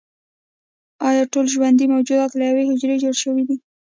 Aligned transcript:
ایا 1.07 1.23
ټول 1.33 1.45
ژوندي 1.53 1.85
موجودات 1.93 2.31
له 2.35 2.43
یوې 2.49 2.63
حجرې 2.69 2.95
جوړ 3.03 3.13
دي 3.49 3.55